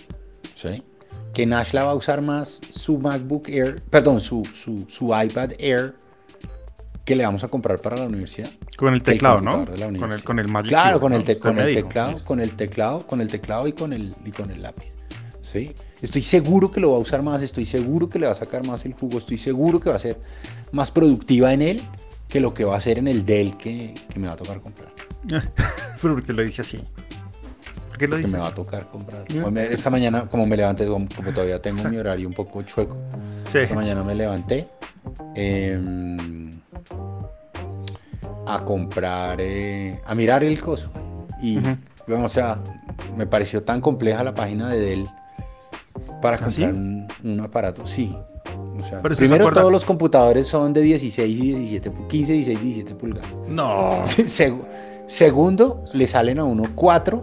[0.55, 0.83] ¿sí?
[1.33, 6.02] que Nashla va a usar más su MacBook Air, perdón, su, su, su iPad Air
[7.05, 8.51] que le vamos a comprar para la universidad.
[8.77, 9.65] Con el teclado, ¿no?
[9.99, 13.21] Con el, con el Magic Claro, con, el, con el teclado, con el teclado, con
[13.21, 14.95] el teclado y con el, y con el lápiz.
[15.41, 15.73] ¿Sí?
[16.01, 18.65] Estoy seguro que lo va a usar más, estoy seguro que le va a sacar
[18.67, 20.21] más el jugo, estoy seguro que va a ser
[20.71, 21.83] más productiva en él
[22.29, 24.61] que lo que va a ser en el Dell que, que me va a tocar
[24.61, 24.93] comprar.
[26.03, 26.83] Pero porque lo dice así.
[27.99, 28.33] qué lo dices?
[28.33, 29.25] me va a tocar comprar.
[29.71, 32.97] Esta mañana, como me levanté, como, todavía tengo mi horario un poco chueco,
[33.53, 34.67] esta mañana me levanté
[35.35, 36.51] em,
[38.47, 40.91] a comprar, eh, a mirar el coso.
[41.41, 41.59] Y,
[42.07, 42.59] bueno, o sea,
[43.17, 45.07] me pareció tan compleja la página de Dell
[46.21, 47.87] para ¿Ah, comprar un, aparato.
[47.87, 48.15] Sí.
[49.17, 53.31] primero todos los computadores son de 16 y 17, 15, 16 y 17 pulgadas.
[53.49, 54.05] No.
[55.07, 57.23] segundo, le salen a uno 4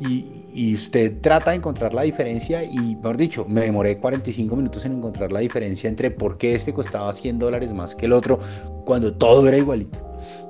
[0.00, 4.84] y, y, usted trata de encontrar la diferencia y, mejor dicho, me demoré 45 minutos
[4.84, 8.40] en encontrar la diferencia entre por qué este costaba 100 dólares más que el otro
[8.84, 9.98] cuando todo era igualito.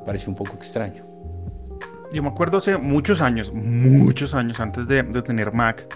[0.05, 1.05] Pareció un poco extraño.
[2.13, 5.87] Yo me acuerdo hace muchos años, muchos años antes de, de tener Mac,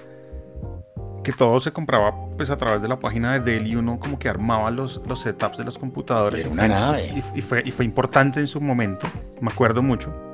[1.22, 4.18] que todo se compraba pues a través de la página de Dell y uno como
[4.18, 6.44] que armaba los, los setups de los computadores.
[6.44, 7.14] Era una nave.
[7.34, 9.06] Y, fue, y fue importante en su momento,
[9.40, 10.29] me acuerdo mucho.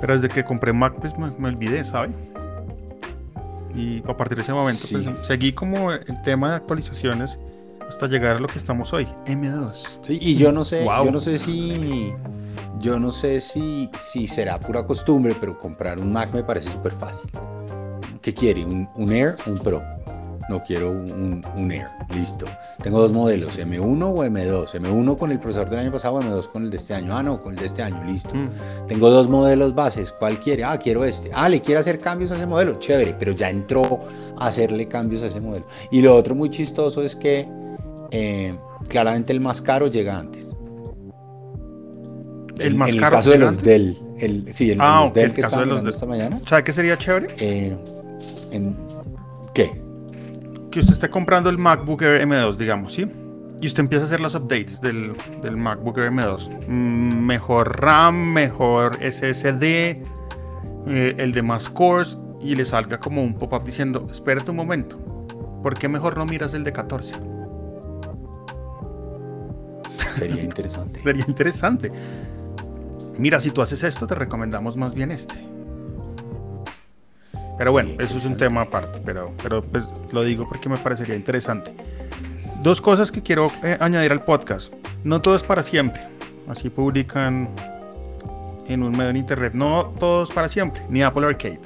[0.00, 2.10] Pero desde que compré Mac pues me, olvidé, ¿sabe?
[3.74, 7.38] Y a partir de ese momento pues seguí como el tema de actualizaciones
[7.86, 10.00] hasta llegar a lo que estamos hoy, M2.
[10.06, 12.12] Sí, y yo no sé, yo no sé si
[12.80, 16.92] yo no sé si, si será pura costumbre, pero comprar un Mac me parece súper
[16.92, 17.30] fácil.
[18.22, 18.64] ¿Qué quiere?
[18.64, 19.82] ¿Un, ¿Un, Air un Pro?
[20.48, 21.88] No quiero un, un, Air.
[22.14, 22.46] Listo.
[22.82, 24.80] Tengo dos modelos, M1 o M2.
[24.80, 27.14] M1 con el procesador del año pasado, M2 con el de este año.
[27.14, 28.02] Ah, no, con el de este año.
[28.04, 28.34] Listo.
[28.34, 28.86] Mm.
[28.88, 30.10] Tengo dos modelos bases.
[30.10, 30.64] ¿Cuál quiere?
[30.64, 31.30] Ah, quiero este.
[31.34, 32.78] Ah, le quiere hacer cambios a ese modelo.
[32.78, 34.06] Chévere, pero ya entró
[34.38, 35.66] a hacerle cambios a ese modelo.
[35.90, 37.46] Y lo otro muy chistoso es que
[38.10, 38.56] eh,
[38.88, 40.56] claramente el más caro llega antes.
[42.58, 43.16] El más en caro.
[43.16, 43.98] El caso de los Dell.
[44.18, 46.40] El, sí, el, ah, Dell que caso de los de esta mañana.
[46.46, 47.34] ¿Sabe qué sería chévere?
[47.38, 47.76] Eh,
[48.50, 48.74] ¿En
[49.52, 49.87] qué?
[50.78, 53.04] Que usted esté comprando el MacBook Air M2, digamos, ¿sí?
[53.60, 55.12] Y usted empieza a hacer los updates del,
[55.42, 56.68] del MacBook Air M2.
[56.68, 60.04] Mm, mejor RAM, mejor SSD, eh,
[61.18, 64.98] el de más cores, y le salga como un pop-up diciendo, espérate un momento,
[65.64, 67.14] ¿por qué mejor no miras el de 14?
[70.16, 71.00] Sería interesante.
[71.00, 71.90] Sería interesante.
[73.18, 75.57] Mira, si tú haces esto, te recomendamos más bien este.
[77.58, 81.16] Pero bueno, eso es un tema aparte, pero, pero pues lo digo porque me parecería
[81.16, 81.74] interesante.
[82.62, 84.72] Dos cosas que quiero eh, añadir al podcast.
[85.04, 86.00] No todo es para siempre.
[86.48, 87.50] Así publican
[88.68, 89.52] en un medio en internet.
[89.54, 91.60] No todo es para siempre, ni Apple Arcade.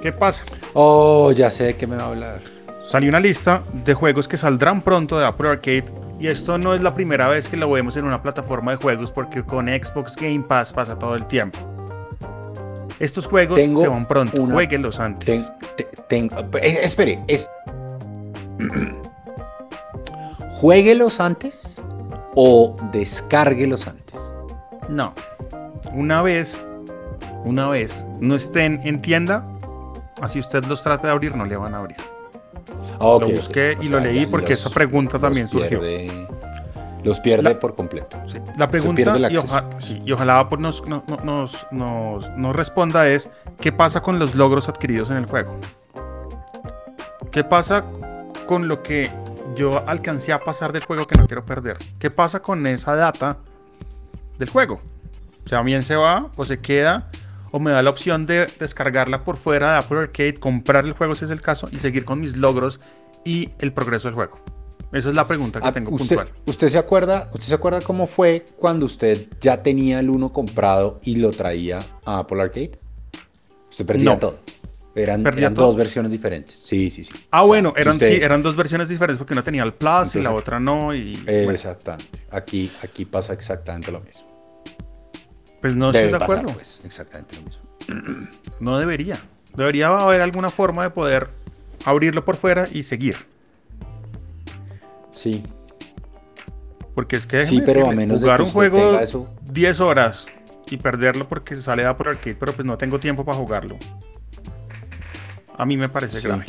[0.00, 0.44] ¿Qué pasa?
[0.74, 2.42] Oh, ya sé de qué me va a hablar.
[2.88, 5.84] Salió una lista de juegos que saldrán pronto de Apple Arcade
[6.18, 9.12] y esto no es la primera vez que lo vemos en una plataforma de juegos
[9.12, 11.58] porque con Xbox Game Pass pasa todo el tiempo.
[12.98, 15.50] Estos juegos se van pronto, jueguenlos antes.
[16.08, 16.30] Ten,
[16.60, 17.48] eh, espere, es...
[20.60, 21.80] ¿Jueguelos antes
[22.34, 24.18] o descárguelos antes?
[24.88, 25.14] No.
[25.92, 26.64] Una vez,
[27.44, 29.46] una vez no estén en tienda,
[30.20, 31.98] así usted los trate de abrir, no le van a abrir
[32.98, 35.80] lo busqué y lo leí porque esa pregunta también surgió.
[37.04, 38.20] Los pierde por completo.
[38.56, 39.16] La pregunta,
[40.04, 43.30] y, ojalá pues, nos, nos, nos, responda es,
[43.60, 45.58] ¿qué pasa con los logros adquiridos en el juego?
[47.30, 47.84] ¿Qué pasa
[48.46, 49.10] con lo que
[49.56, 51.76] yo alcancé a pasar del juego que no quiero perder?
[51.98, 53.38] ¿Qué pasa con esa data
[54.38, 54.78] del juego?
[55.44, 57.10] O sea, bien se va o se queda
[57.50, 61.14] o me da la opción de descargarla por fuera de Apple Arcade, comprar el juego
[61.14, 62.80] si es el caso y seguir con mis logros
[63.24, 64.38] y el progreso del juego.
[64.92, 66.30] Esa es la pregunta que ah, tengo puntual.
[66.46, 71.00] ¿Usted se acuerda, usted se acuerda cómo fue cuando usted ya tenía el uno comprado
[71.02, 72.78] y lo traía a Apple Arcade?
[73.70, 74.38] Usted perdía todo.
[74.94, 75.22] Eran,
[75.54, 76.56] dos versiones diferentes.
[76.56, 77.12] Sí, sí, sí.
[77.30, 80.32] Ah, bueno, eran, sí, eran dos versiones diferentes porque una tenía el Plus y la
[80.32, 80.94] otra no.
[80.94, 82.26] Y, exactamente.
[82.30, 84.26] Aquí, aquí pasa exactamente lo mismo.
[85.60, 86.52] Pues no estoy de acuerdo.
[86.52, 88.28] pues, exactamente lo mismo.
[88.60, 89.18] No debería.
[89.56, 91.28] Debería haber alguna forma de poder
[91.84, 93.16] abrirlo por fuera y seguir.
[95.18, 95.42] Sí.
[96.94, 99.00] Porque es que sí, pero a menos jugar un juego
[99.50, 100.28] 10 horas
[100.70, 103.76] y perderlo porque se sale de por arcade, pero pues no tengo tiempo para jugarlo.
[105.56, 106.44] A mí me parece grave.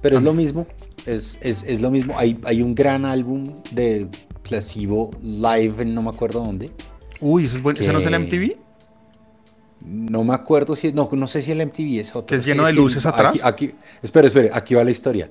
[0.00, 0.66] Pero es lo mismo.
[1.06, 2.16] Es, es, lo mismo.
[2.16, 4.06] Hay, hay un gran álbum de
[4.48, 6.70] Placebo Live en no me acuerdo dónde
[7.20, 7.80] Uy, ¿eso, es bueno.
[7.80, 8.56] ¿Ese no es el MTV?
[9.84, 12.26] No me acuerdo si no, no sé si el MTV es otro.
[12.26, 13.40] Que es lleno de luces atrás.
[13.42, 15.30] Aquí, espere, espere, aquí va la historia.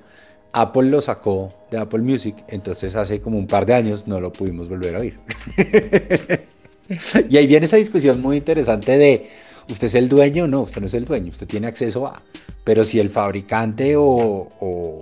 [0.52, 4.32] Apple lo sacó de Apple Music, entonces hace como un par de años no lo
[4.32, 5.18] pudimos volver a oír.
[7.28, 9.30] y ahí viene esa discusión muy interesante de,
[9.68, 10.46] ¿usted es el dueño?
[10.46, 12.22] No, usted no es el dueño, usted tiene acceso a...
[12.64, 14.98] Pero si el fabricante o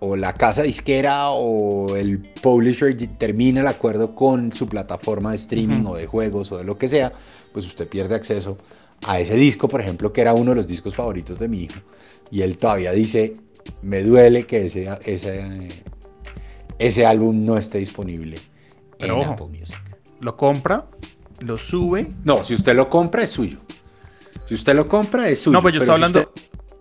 [0.00, 5.84] o la casa disquera o el publisher termina el acuerdo con su plataforma de streaming
[5.84, 7.12] o de juegos o de lo que sea,
[7.52, 8.56] pues usted pierde acceso
[9.06, 11.80] a ese disco, por ejemplo, que era uno de los discos favoritos de mi hijo.
[12.30, 13.34] Y él todavía dice,
[13.82, 15.68] me duele que ese, ese,
[16.78, 18.38] ese álbum no esté disponible
[18.98, 19.80] en Apple Music.
[20.20, 20.86] Lo compra,
[21.40, 22.12] lo sube.
[22.24, 23.58] No, si usted lo compra es suyo.
[24.46, 25.54] Si usted lo compra es suyo.
[25.54, 26.32] No, pues yo estoy hablando...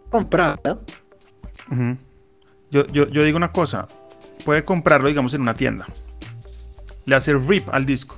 [0.10, 0.84] comprado.
[2.70, 3.88] yo, yo, yo digo una cosa.
[4.44, 5.86] Puede comprarlo, digamos, en una tienda.
[7.06, 8.16] Le hace rip al disco.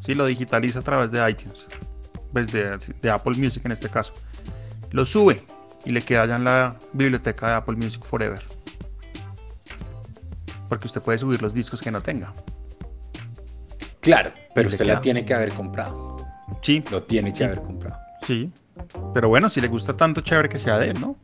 [0.00, 1.66] Sí, lo digitaliza a través de iTunes.
[2.32, 4.12] Pues de, de Apple Music en este caso.
[4.90, 5.44] Lo sube
[5.84, 8.42] y le queda ya en la biblioteca de Apple Music Forever.
[10.68, 12.32] Porque usted puede subir los discos que no tenga.
[14.00, 16.16] Claro, pero usted la tiene que haber comprado.
[16.62, 16.82] Sí.
[16.90, 17.96] Lo tiene que haber comprado.
[18.26, 18.52] Sí.
[19.14, 21.16] Pero bueno, si le gusta tanto, chévere que sea de él, ¿no?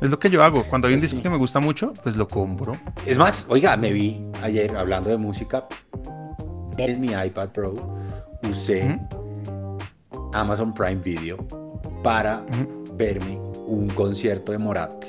[0.00, 0.64] Es lo que yo hago.
[0.64, 2.78] Cuando hay un pues disco que me gusta mucho, pues lo compro.
[3.06, 5.66] Es más, oiga, me vi ayer hablando de música
[6.76, 7.96] en mi iPad Pro.
[8.50, 9.00] Usé
[10.34, 11.38] Amazon Prime Video
[12.02, 12.44] para
[12.94, 15.04] verme un concierto de Morat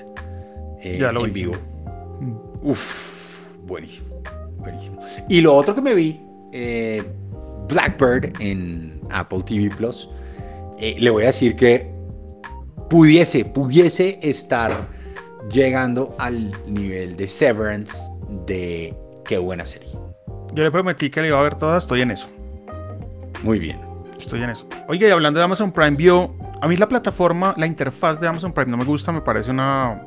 [0.82, 1.54] eh, en vivo.
[2.62, 4.22] Uf, buenísimo,
[4.58, 5.02] buenísimo.
[5.30, 6.20] Y lo otro que me vi,
[6.52, 7.04] eh,
[7.68, 10.10] Blackbird en Apple TV Plus.
[10.80, 11.92] Eh, le voy a decir que
[12.90, 14.72] pudiese, pudiese estar
[15.52, 17.98] llegando al nivel de Severance
[18.46, 19.90] de qué buena serie.
[20.54, 22.28] Yo le prometí que le iba a ver todas, estoy en eso.
[23.44, 23.80] Muy bien.
[24.20, 24.68] Estoy en eso.
[24.88, 28.52] Oiga, y hablando de Amazon Prime Video, a mí la plataforma, la interfaz de Amazon
[28.54, 30.06] Prime no me gusta, me parece una...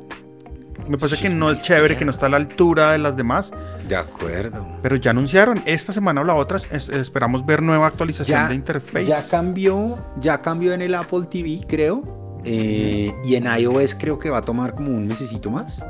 [0.87, 3.53] Me parece que no es chévere, que no está a la altura de las demás.
[3.87, 4.65] De acuerdo.
[4.81, 9.05] Pero ya anunciaron, esta semana o la otra, esperamos ver nueva actualización de interface.
[9.05, 12.41] Ya cambió, ya cambió en el Apple TV, creo.
[12.43, 15.85] Eh, y en iOS creo que va a tomar como un mesecito más.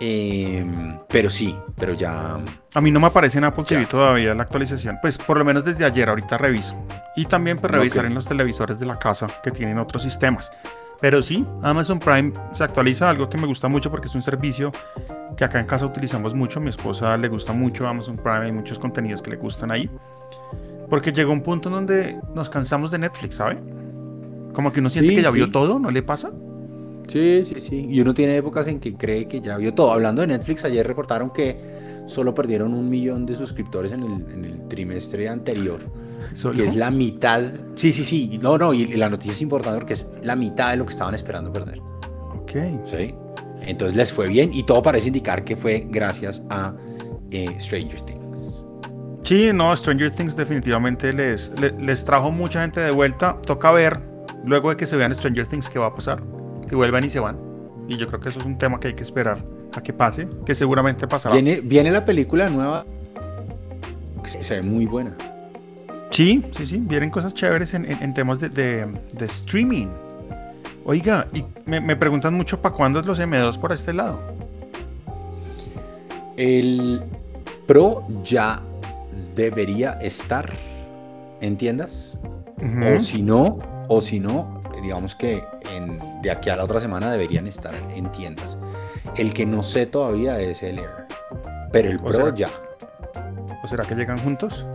[0.00, 2.38] Em, pero sí, pero ya.
[2.74, 4.98] A mí no me aparece en Apple TV todavía la actualización.
[5.00, 6.76] Pues por lo menos desde ayer, ahorita reviso.
[7.16, 10.52] Y también pues revisar en los televisores de la casa que tienen otros sistemas.
[11.00, 14.72] Pero sí, Amazon Prime se actualiza algo que me gusta mucho porque es un servicio
[15.36, 16.60] que acá en casa utilizamos mucho.
[16.60, 19.90] Mi esposa le gusta mucho Amazon Prime, hay muchos contenidos que le gustan ahí.
[20.88, 23.58] Porque llegó un punto en donde nos cansamos de Netflix, ¿sabe?
[24.52, 26.32] Como que uno siente que ya vio todo, ¿no le pasa?
[27.08, 27.86] Sí, sí, sí.
[27.88, 29.90] Y uno tiene épocas en que cree que ya vio todo.
[29.90, 31.58] Hablando de Netflix, ayer reportaron que
[32.06, 35.80] solo perdieron un millón de suscriptores en el, trimestre anterior.
[36.54, 37.42] Que es la mitad.
[37.74, 38.38] Sí, sí, sí.
[38.42, 38.74] No, no.
[38.74, 41.80] Y, la noticia es importante porque es la mitad de lo que estaban esperando perder.
[42.34, 42.52] Ok.
[42.90, 43.14] Sí.
[43.62, 46.74] Entonces les fue bien y todo parece indicar que fue gracias a
[47.30, 48.64] eh, Stranger Things.
[49.22, 53.38] Sí, no, Stranger Things definitivamente les, les trajo mucha gente de vuelta.
[53.42, 54.00] Toca ver
[54.44, 56.22] luego de que se vean Stranger Things, ¿qué va a pasar?
[56.68, 57.36] Que vuelvan y se van.
[57.88, 60.28] Y yo creo que eso es un tema que hay que esperar a que pase,
[60.44, 61.34] que seguramente pasará.
[61.34, 62.84] Viene, viene la película nueva,
[64.22, 65.16] que se ve muy buena.
[66.10, 68.88] Sí, sí, sí, vienen cosas chéveres en, temas de,
[69.20, 69.86] streaming.
[70.84, 74.18] Oiga, y me, preguntan mucho para cuándo es los M2 por este lado.
[76.36, 77.02] El
[77.66, 78.62] Pro ya
[79.36, 80.50] debería estar
[81.40, 82.18] en tiendas.
[82.96, 85.42] O si no, o si no, digamos que
[86.22, 88.58] de aquí a la otra semana deberían estar en tiendas.
[89.16, 91.06] El que no sé todavía es el Air.
[91.72, 92.48] Pero el Pro ya.
[93.62, 94.66] ¿O será que llegan juntos?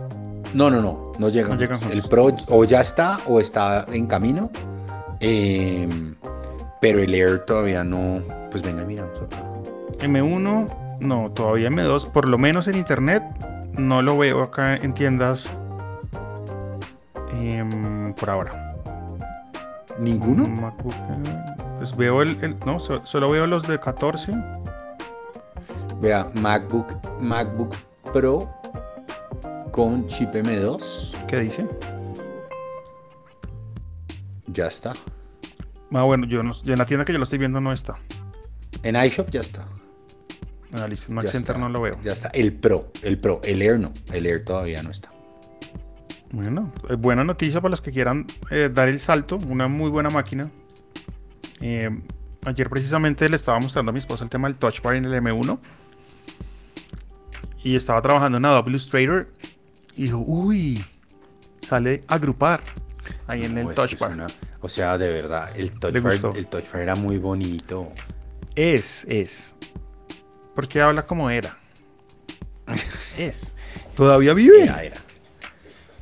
[0.52, 1.60] No, no, no, no llegan.
[1.90, 4.50] El Pro o ya está o está en camino.
[5.20, 6.14] Em,
[6.80, 8.22] pero el Air todavía no.
[8.50, 9.08] Pues venga, mira.
[9.98, 13.22] M1, no, todavía M2, por lo menos en internet,
[13.78, 15.48] no lo veo acá en tiendas
[17.32, 18.63] em, por ahora.
[19.98, 20.74] ¿Ninguno?
[21.78, 24.32] pues veo el, no, solo veo los de 14.
[26.00, 26.86] Vea, MacBook,
[27.20, 27.74] MacBook
[28.12, 28.52] Pro
[29.70, 31.26] con chip M2.
[31.26, 31.66] ¿Qué dice?
[34.46, 34.92] Ya está.
[35.92, 37.98] Ah, bueno, yo, en la tienda que yo lo estoy viendo no está.
[38.82, 39.66] En iShop ya está.
[40.72, 41.98] En Mac Center no lo veo.
[42.02, 42.28] Ya está.
[42.28, 43.92] El Pro, el Pro, el Air no.
[44.12, 45.08] El Air todavía no está.
[46.34, 49.36] Bueno, eh, buena noticia para los que quieran eh, dar el salto.
[49.36, 50.50] Una muy buena máquina.
[51.60, 51.88] Eh,
[52.44, 55.12] ayer precisamente le estaba mostrando a mi esposa el tema del Touch Bar en el
[55.12, 55.60] M1.
[57.62, 59.28] Y estaba trabajando en Adobe Illustrator.
[59.94, 60.84] Y dijo, uy,
[61.62, 62.62] sale a agrupar
[63.28, 64.26] ahí en el Touch Bar.
[64.60, 67.92] o sea, de verdad, el touch, bar, el touch Bar era muy bonito.
[68.56, 69.54] Es, es.
[70.56, 71.56] Porque habla como era.
[73.18, 73.54] es.
[73.94, 74.64] ¿Todavía vive?
[74.64, 75.04] Era, era.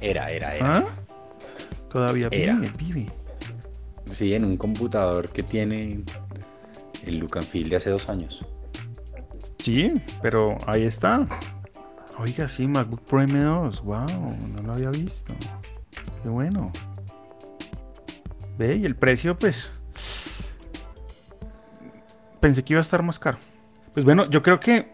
[0.03, 0.77] Era, era, era.
[0.79, 0.85] ¿Ah?
[1.89, 3.07] Todavía vive, vive.
[4.11, 6.03] Sí, en un computador que tiene
[7.07, 8.45] el look and feel de hace dos años.
[9.59, 11.27] Sí, pero ahí está.
[12.19, 13.83] Oiga, sí, MacBook Pro M2.
[13.83, 15.33] Wow, no lo había visto.
[16.23, 16.73] Qué bueno.
[18.59, 19.85] Ve, y el precio, pues.
[22.41, 23.39] Pensé que iba a estar más caro.
[23.95, 24.91] Pues bueno, yo creo que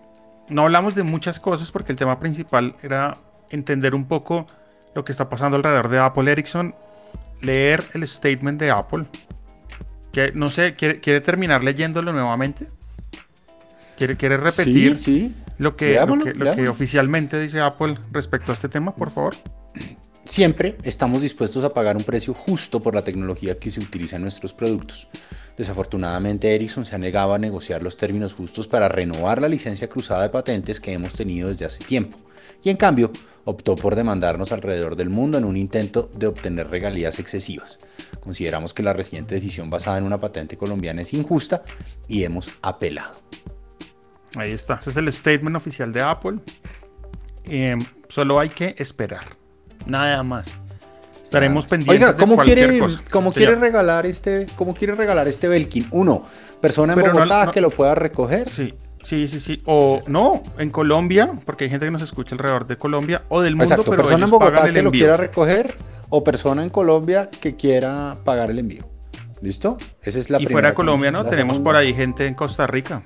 [0.51, 3.17] no hablamos de muchas cosas porque el tema principal era
[3.51, 4.47] entender un poco
[4.99, 6.75] lo que está pasando alrededor de Apple Ericsson,
[7.41, 9.07] leer el statement de Apple.
[10.13, 12.67] Que no sé, ¿quiere, quiere terminar leyéndolo nuevamente?
[13.97, 15.35] ¿Quiere, quiere repetir Sí, sí.
[15.59, 16.71] lo, que, lo, que, lo que leámoslo.
[16.73, 19.37] oficialmente dice Apple respecto a este tema, por favor?
[20.25, 24.23] Siempre estamos dispuestos a pagar un precio justo por la tecnología que se utiliza en
[24.23, 25.07] nuestros productos.
[25.57, 30.25] Desafortunadamente, Ericsson se ha negado a negociar los términos justos para renovar la licencia cruzada
[30.25, 32.19] de patentes que hemos tenido desde hace tiempo.
[32.65, 33.13] Y en cambio,
[33.49, 37.79] optó por demandarnos alrededor del mundo en un intento de obtener regalías excesivas.
[38.21, 41.63] Consideramos que la reciente decisión basada en una patente colombiana es injusta
[42.07, 43.19] y hemos apelado.
[44.37, 44.75] Ahí está.
[44.75, 46.39] Ese es el statement oficial de Apple.
[47.45, 47.77] Eh,
[48.09, 49.25] solo hay que esperar.
[49.87, 50.55] Nada más.
[51.23, 53.03] Estaremos pendientes Oiga, de ¿cómo cualquier quiere, cosa.
[53.11, 55.87] ¿cómo quiere regalar este, cómo quiere regalar este Belkin?
[55.91, 56.25] Uno,
[56.61, 58.49] persona en Pero no- Bogotá no- que lo pueda recoger.
[58.49, 59.63] Sí, sí, sí, sí.
[59.65, 63.55] O no, en Colombia, porque hay gente que nos escucha alrededor de Colombia o del
[63.57, 65.75] mundo, Exacto, pero persona en Bogotá que lo quiera recoger
[66.11, 68.89] o persona en Colombia que quiera pagar el envío.
[69.41, 69.77] ¿Listo?
[70.03, 71.25] Esa es la y primera fuera de Colombia, ¿no?
[71.25, 73.03] Tenemos segunda- por ahí gente en Costa Rica.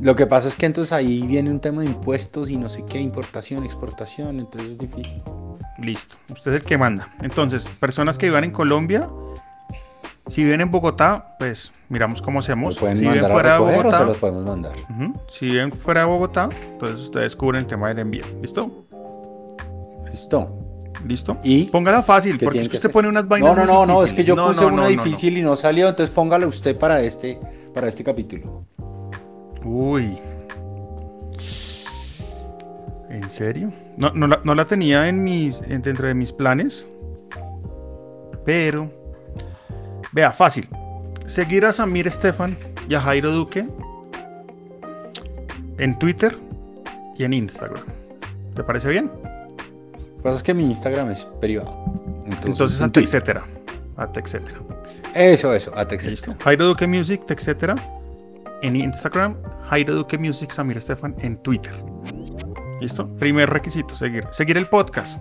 [0.00, 2.84] Lo que pasa es que entonces ahí viene un tema de impuestos y no sé
[2.88, 5.22] qué, importación, exportación, entonces es difícil.
[5.78, 6.16] Listo.
[6.30, 7.08] Usted es el que manda.
[7.22, 9.08] Entonces, personas que vivan en Colombia,
[10.28, 12.76] si viven en Bogotá, pues miramos cómo ¿Lo hacemos.
[12.76, 14.72] Si viven fuera de Bogotá, se los podemos mandar?
[15.30, 18.24] si viven fuera de Bogotá, entonces ustedes cubren el tema del envío.
[18.40, 18.84] ¿Listo?
[20.10, 20.58] ¿Listo?
[21.06, 21.36] ¿Listo?
[21.44, 21.66] ¿Y?
[21.66, 22.92] Póngala fácil, ¿Qué porque es que usted hacer?
[22.92, 24.88] pone unas vainas No, no, no, no, es que yo No, puse no, una no,
[24.88, 27.38] difícil y no salió, entonces póngale usted para este,
[27.74, 28.64] para este capítulo.
[29.64, 30.18] Uy.
[33.08, 33.70] ¿En serio?
[33.96, 36.86] No, no la, no la tenía en mis, en- dentro de mis planes.
[38.44, 38.90] Pero.
[40.16, 40.66] Vea, fácil.
[41.26, 42.56] Seguir a Samir Estefan
[42.88, 43.68] y a Jairo Duque
[45.76, 46.38] en Twitter
[47.18, 47.82] y en Instagram.
[48.56, 49.12] ¿Le parece bien?
[49.12, 51.84] Lo que pasa es que mi Instagram es privado.
[52.24, 53.02] Entonces, Entonces, Twitter.
[53.02, 53.44] etcétera.
[53.98, 54.58] At etcétera.
[55.14, 56.10] Eso, eso, at etcétera.
[56.10, 56.34] Listo.
[56.42, 57.74] Jairo Duque Music, etcétera.
[58.62, 59.36] En Instagram,
[59.68, 61.74] Jairo Duque Music, Samir Estefan en Twitter.
[62.80, 63.06] ¿Listo?
[63.18, 64.24] Primer requisito, seguir.
[64.32, 65.18] Seguir el podcast.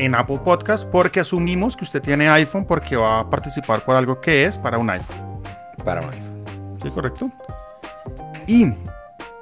[0.00, 4.18] En Apple Podcast, porque asumimos que usted tiene iPhone porque va a participar por algo
[4.18, 5.42] que es para un iPhone.
[5.84, 6.44] Para un iPhone.
[6.82, 7.30] ¿Sí, correcto?
[8.46, 8.72] Y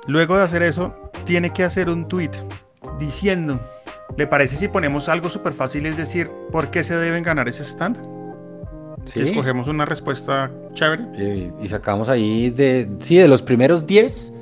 [0.08, 2.32] luego de hacer eso, tiene que hacer un tweet
[2.98, 3.60] diciendo,
[4.16, 5.86] ¿le parece si ponemos algo súper fácil?
[5.86, 7.96] Es decir, ¿por qué se deben ganar ese stand?
[9.06, 9.20] Sí.
[9.20, 11.04] Escogemos una respuesta chévere.
[11.14, 12.88] Eh, y sacamos ahí de.
[12.98, 14.32] Sí, de los primeros 10,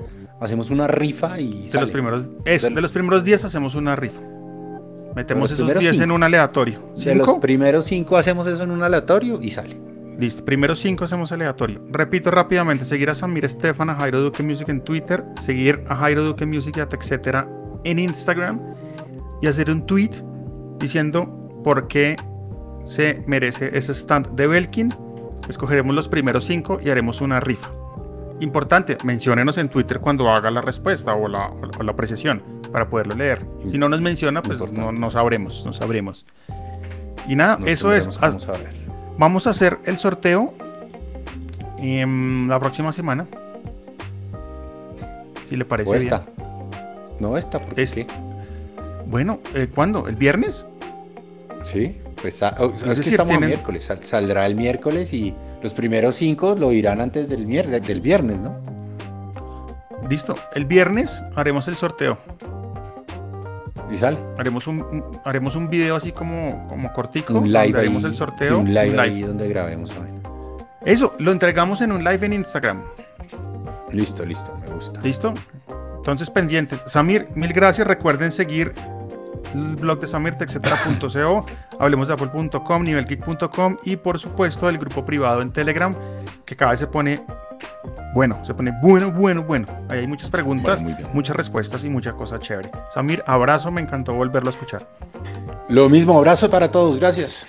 [0.40, 1.64] hacemos una rifa y.
[1.64, 1.82] De sale.
[1.82, 4.22] los primeros, eso, de los primeros 10 hacemos una rifa.
[5.16, 6.14] Metemos esos primeros 10 en cinco.
[6.14, 6.78] un aleatorio.
[6.78, 7.40] De los ¿Cinco?
[7.40, 9.80] primeros 5 hacemos eso en un aleatorio y sale.
[10.18, 11.80] Listo, primeros 5 hacemos aleatorio.
[11.88, 16.22] Repito rápidamente, seguir a Samir Estefan, a Jairo Duque Music en Twitter, seguir a Jairo
[16.22, 17.48] Duque Music etcétera
[17.84, 18.60] en Instagram
[19.40, 20.10] y hacer un tweet
[20.78, 22.16] diciendo por qué
[22.84, 24.94] se merece ese stand de Belkin.
[25.48, 27.70] Escogeremos los primeros 5 y haremos una rifa.
[28.40, 32.42] Importante, menciónenos en Twitter cuando haga la respuesta o la, o la apreciación
[32.72, 33.44] para poderlo leer.
[33.68, 36.26] Si no nos menciona, pues no, no sabremos, no sabremos.
[37.28, 38.18] Y nada, eso es.
[38.20, 38.72] Vamos a ver.
[39.18, 40.54] Vamos a hacer el sorteo
[41.78, 43.26] em, la próxima semana.
[45.48, 46.04] Si le parece O bien.
[46.04, 46.24] esta.
[47.20, 47.96] No esta, porque Esta.
[47.96, 48.06] qué?
[49.06, 50.06] Bueno, eh, ¿cuándo?
[50.08, 50.66] ¿El viernes?
[51.64, 53.84] Sí, pues ah, oh, es, que decir, estamos tienen- miércoles.
[53.84, 58.40] sal- saldrá el miércoles y los primeros 5 lo irán antes del, mier- del viernes,
[58.40, 58.52] ¿no?
[60.10, 60.34] Listo.
[60.54, 62.18] El viernes haremos el sorteo.
[63.90, 64.18] Y sale.
[64.38, 67.34] Haremos un, un- haremos un video así como, como cortico.
[67.34, 67.84] Un donde live ahí.
[67.86, 68.54] haremos el sorteo.
[68.56, 69.00] sí, un live, un live.
[69.02, 69.92] ahí donde grabemos.
[70.84, 72.82] Eso, lo entregamos en un live en Instagram.
[73.92, 75.00] Listo, listo, me gusta.
[75.00, 75.32] ¿Listo?
[75.96, 76.82] Entonces, pendientes.
[76.86, 77.86] Samir, mil gracias.
[77.86, 78.72] Recuerden seguir
[79.54, 81.46] el blog de samirtexetera.co,
[81.78, 85.94] hablemos de apple.com, nivelgeek.com y por supuesto el grupo privado en Telegram
[86.44, 87.22] que cada vez se pone
[88.14, 89.66] bueno, se pone bueno, bueno, bueno.
[89.88, 92.70] Ahí hay muchas preguntas, Bueno, muchas respuestas y mucha cosa chévere.
[92.94, 94.86] Samir, abrazo, me encantó volverlo a escuchar.
[95.68, 97.46] Lo mismo, abrazo para todos, gracias.